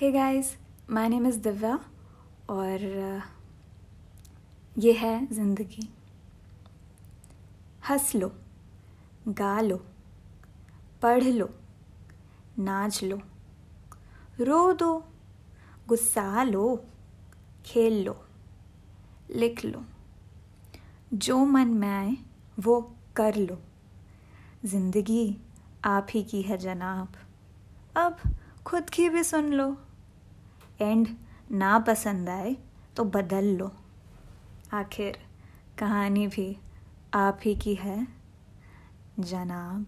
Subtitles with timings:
[0.00, 0.52] Hey guys
[0.90, 1.72] my name is Divya
[2.50, 2.82] और,
[4.76, 5.88] ये है ज़िंदगी।
[7.88, 8.30] हंस लो
[9.40, 9.76] गा लो
[11.02, 11.48] पढ़ लो
[12.58, 13.18] नाच लो
[14.40, 14.92] रो दो
[15.88, 16.64] गुस्सा लो
[17.66, 18.16] खेल लो
[19.34, 19.84] लिख लो
[21.12, 22.16] जो मन में आए
[22.58, 22.80] वो
[23.16, 23.58] कर लो।
[24.64, 25.36] ज़िंदगी
[25.84, 27.22] आप ही की है जनाब।
[27.96, 28.16] अब
[28.66, 29.70] खुद की भी सुन लो।
[30.80, 31.08] एंड
[31.50, 32.56] ना पसंद आए
[32.96, 33.72] तो बदल लो।
[34.72, 35.18] आखिर
[35.78, 36.56] कहानी भी
[37.14, 38.08] आप ही की है।
[39.20, 39.86] जनाब।